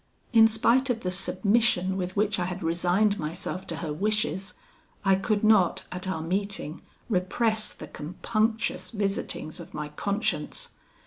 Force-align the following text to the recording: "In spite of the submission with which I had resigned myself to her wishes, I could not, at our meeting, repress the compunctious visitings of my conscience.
"In 0.33 0.47
spite 0.47 0.89
of 0.89 1.01
the 1.01 1.11
submission 1.11 1.95
with 1.95 2.15
which 2.15 2.39
I 2.39 2.45
had 2.45 2.63
resigned 2.63 3.19
myself 3.19 3.67
to 3.67 3.75
her 3.85 3.93
wishes, 3.93 4.55
I 5.05 5.13
could 5.13 5.43
not, 5.43 5.83
at 5.91 6.07
our 6.07 6.23
meeting, 6.23 6.81
repress 7.07 7.71
the 7.71 7.85
compunctious 7.85 8.89
visitings 8.89 9.59
of 9.59 9.75
my 9.75 9.89
conscience. 9.89 10.69